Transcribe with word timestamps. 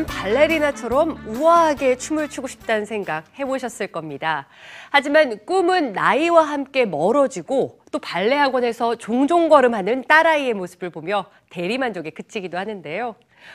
때는 0.00 0.06
발레리나처럼 0.06 1.18
우아하게 1.26 1.96
춤을 1.96 2.28
추고 2.28 2.46
싶다는 2.46 2.84
생각 2.84 3.24
해보셨을 3.38 3.88
겁니다. 3.88 4.46
하지만 4.90 5.44
꿈은 5.44 5.92
나이와 5.92 6.42
함께 6.42 6.84
멀어지고 6.84 7.80
또 7.90 7.98
발레 7.98 8.36
학원에서 8.36 8.96
종종 8.96 9.48
걸음하는 9.48 10.04
딸아이의 10.06 10.54
모습을 10.54 10.90
보며 10.90 11.26
대리만족에 11.50 12.10
그치기도 12.10 12.58
하는데요. 12.58 13.14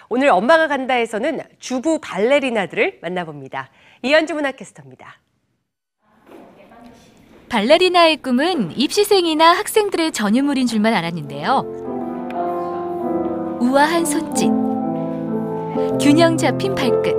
오늘 0.10 0.30
엄마가 0.30 0.68
간다에서는 0.68 1.42
주부 1.60 2.00
발레리나들을 2.00 3.00
만나봅니다. 3.02 3.70
이현주 4.02 4.34
문학캐스터입니다. 4.36 5.20
발레리나의 7.50 8.18
꿈은 8.18 8.72
입시생이나 8.78 9.54
학생들의 9.54 10.12
전유물인 10.12 10.68
줄만 10.68 10.94
알았는데요. 10.94 11.84
우아한 13.62 14.06
손짓, 14.06 14.65
균형 16.00 16.38
잡힌 16.38 16.74
발끝. 16.76 17.16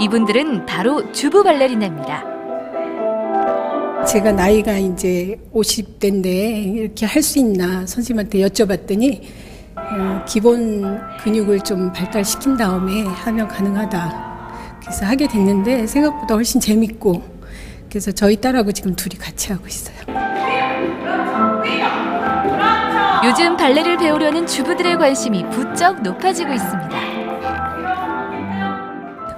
이분들은 0.00 0.66
바로 0.66 1.10
주부 1.12 1.42
발레리나입니다. 1.42 2.24
제가 4.06 4.32
나이가 4.32 4.76
이제 4.76 5.38
50대인데 5.54 6.76
이렇게 6.76 7.06
할 7.06 7.22
수 7.22 7.38
있나 7.38 7.86
선생님한테 7.86 8.40
여쭤봤더니 8.40 9.22
어, 9.76 10.24
기본 10.28 11.00
근육을 11.22 11.60
좀 11.60 11.90
발달시킨 11.92 12.56
다음에 12.56 13.02
하면 13.04 13.48
가능하다. 13.48 14.34
그래서 14.82 15.06
하게 15.06 15.26
됐는데 15.26 15.86
생각보다 15.86 16.34
훨씬 16.34 16.60
재밌고 16.60 17.22
그래서 17.88 18.12
저희 18.12 18.36
딸하고 18.36 18.72
지금 18.72 18.94
둘이 18.94 19.16
같이 19.18 19.52
하고 19.52 19.66
있어요. 19.66 19.94
요즘 23.24 23.56
발레를 23.56 23.96
배우려는 23.96 24.46
주부들의 24.46 24.98
관심이 24.98 25.48
부쩍 25.48 26.02
높아지고 26.02 26.52
있습니다. 26.52 27.14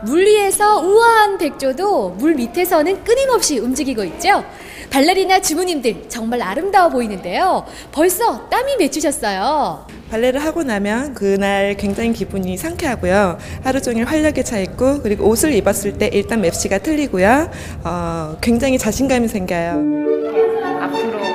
물 0.03 0.27
위에서 0.27 0.81
우아한 0.81 1.39
백조도 1.39 2.11
물 2.11 2.34
밑에서는 2.34 3.05
끊임없이 3.05 3.59
움직이고 3.59 4.03
있죠. 4.05 4.45
발레리나 4.91 5.41
주부님들 5.41 6.09
정말 6.09 6.43
아름다워 6.43 6.89
보이는데요. 6.89 7.65
벌써 7.93 8.48
땀이 8.48 8.77
맺히셨어요. 8.77 9.87
발레를 10.11 10.43
하고 10.45 10.65
나면 10.65 11.15
그날 11.15 11.77
굉장히 11.77 12.12
기분이 12.12 12.56
상쾌하고요. 12.56 13.39
하루 13.62 13.81
종일 13.81 14.05
활력에 14.05 14.43
차 14.43 14.59
있고 14.59 15.00
그리고 15.03 15.28
옷을 15.28 15.53
입었을 15.55 15.98
때 15.98 16.11
일단 16.12 16.41
맵시가 16.41 16.78
틀리고요. 16.78 17.50
어, 17.84 18.37
굉장히 18.41 18.78
자신감이 18.78 19.28
생겨요. 19.28 21.25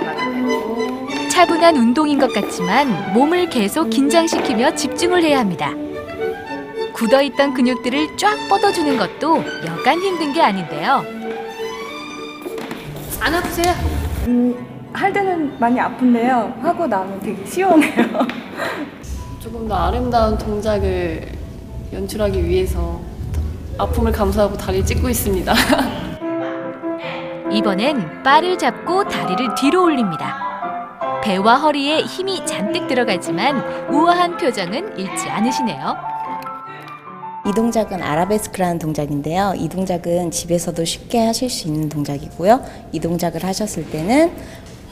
차분한 1.32 1.78
운동인 1.78 2.20
것 2.20 2.34
같지만 2.34 3.14
몸을 3.14 3.50
계속 3.50 3.90
긴장시키며 3.90 4.76
집중을 4.76 5.24
해야 5.24 5.40
합니다. 5.40 5.72
굳어있던 6.92 7.54
근육들을 7.54 8.18
쫙 8.18 8.36
뻗어주는 8.50 8.98
것도 8.98 9.42
여간 9.66 9.98
힘든 10.00 10.34
게 10.34 10.42
아닌데요. 10.42 11.06
안 13.22 13.34
아프세요? 13.34 13.74
음, 14.28 14.90
할 14.92 15.14
때는 15.14 15.58
많이 15.58 15.80
아픈데요. 15.80 16.54
하고 16.62 16.86
나면 16.86 17.22
되게 17.22 17.46
시원해요. 17.46 18.28
조금 19.40 19.70
더 19.70 19.76
아름다운 19.76 20.38
동작을 20.38 21.30
연출하기 21.94 22.44
위해서 22.46 23.00
아픔을 23.78 24.12
감수하고 24.12 24.58
다리를 24.58 24.86
찢고 24.86 25.08
있습니다. 25.08 25.54
이번엔 27.50 28.22
바를 28.22 28.58
잡고 28.58 29.06
다리를 29.06 29.56
뒤로 29.56 29.86
올립니다. 29.86 30.51
배와 31.24 31.58
허리에 31.58 32.02
힘이 32.02 32.46
잔뜩 32.46 32.88
들어가지만 32.88 33.92
우아한 33.94 34.38
표정은 34.38 34.98
잃지 34.98 35.30
않으시네요. 35.30 35.96
이 37.48 37.52
동작은 37.54 38.02
아라베스크라는 38.02 38.80
동작인데요. 38.80 39.54
이 39.58 39.68
동작은 39.70 40.32
집에서도 40.32 40.84
쉽게 40.84 41.26
하실 41.26 41.50
수 41.50 41.68
있는 41.68 41.90
동작이고요. 41.90 42.64
이 42.92 43.00
동작을 43.00 43.44
하셨을 43.44 43.90
때는 43.90 44.32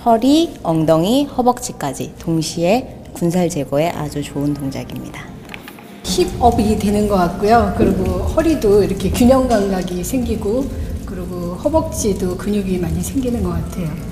허리, 0.06 0.56
엉덩이, 0.63 1.25
허벅지까지 1.25 2.13
동시에 2.19 2.95
군살 3.13 3.50
제거에 3.50 3.89
아주 3.89 4.23
좋은 4.23 4.53
동작입니다. 4.53 5.23
힙업이 6.03 6.78
되는 6.79 7.07
것 7.07 7.16
같고요. 7.16 7.73
그리고 7.78 8.03
허리도 8.19 8.84
이렇게 8.84 9.09
균형 9.12 9.47
감각이 9.47 10.03
생기고 10.03 10.66
그리고 11.06 11.56
허벅지도 11.56 12.38
근육이 12.38 12.78
많이 12.78 13.01
생기는 13.01 13.44
것 13.44 13.50
같아요. 13.50 14.08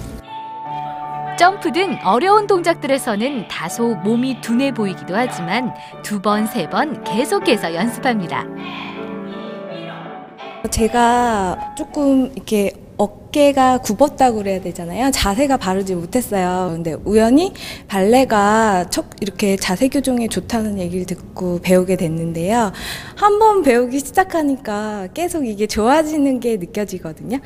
점프 1.37 1.71
등 1.71 1.97
어려운 2.03 2.47
동작들에서는 2.47 3.47
다소 3.47 3.95
몸이 4.03 4.41
둔해 4.41 4.73
보이기도 4.73 5.15
하지만 5.15 5.73
두 6.03 6.19
번, 6.21 6.47
세 6.47 6.67
번 6.69 7.03
계속해서 7.03 7.73
연습합니다. 7.75 8.45
제가 10.71 11.75
조금 11.77 12.31
이렇게 12.35 12.71
어깨가 12.97 13.77
굽었다고 13.79 14.37
그래야 14.37 14.59
되잖아요. 14.59 15.11
자세가 15.11 15.57
바르지 15.57 15.93
못했어요. 15.93 16.71
근데 16.73 16.95
우연히 17.05 17.53
발레가 17.87 18.87
첫 18.89 19.05
이렇게 19.21 19.55
자세 19.55 19.87
교정에 19.87 20.27
좋다는 20.27 20.79
얘기를 20.79 21.05
듣고 21.05 21.59
배우게 21.61 21.95
됐는데요. 21.95 22.71
한번 23.15 23.61
배우기 23.61 23.99
시작하니까 23.99 25.09
계속 25.13 25.45
이게 25.45 25.67
좋아지는 25.67 26.39
게 26.39 26.57
느껴지거든요. 26.57 27.37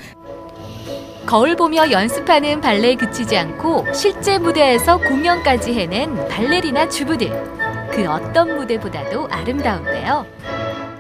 거울 1.26 1.56
보며 1.56 1.90
연습하는 1.92 2.62
발레에 2.62 2.96
그치지 2.96 3.38
않고 3.38 3.86
실제 3.94 4.38
무대에서 4.38 4.98
공연까지 4.98 5.74
해낸 5.74 6.28
발레리나 6.28 6.90
주부들. 6.90 7.30
그 7.92 8.08
어떤 8.10 8.58
무대보다도 8.58 9.28
아름다운데요. 9.30 10.26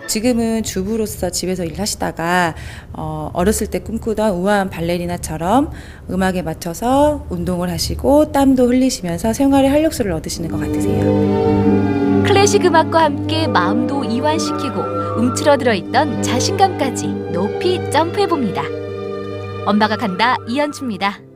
지금은 0.07 0.63
주부로서 0.63 1.29
집에서 1.29 1.63
일하시다가 1.63 2.53
어, 2.93 3.29
어렸을 3.33 3.67
때 3.67 3.79
꿈꾸던 3.79 4.33
우아한 4.33 4.69
발레리나처럼 4.69 5.71
음악에 6.09 6.41
맞춰서 6.41 7.25
운동을 7.29 7.69
하시고 7.69 8.33
땀도 8.33 8.67
흘리시면서 8.67 9.31
생활의 9.31 9.69
활력소를 9.69 10.11
얻으시는 10.11 10.51
것 10.51 10.59
같으세요. 10.59 12.23
클래식 12.25 12.65
음악과 12.65 13.03
함께 13.03 13.47
마음도 13.47 14.03
이완시키고 14.03 14.81
움츠러들어 15.17 15.73
있던 15.75 16.21
자신감까지 16.21 17.07
높이 17.31 17.79
점프해 17.89 18.27
봅니다. 18.27 18.63
엄마가 19.65 19.95
간다 19.95 20.37
이연주입니다. 20.47 21.30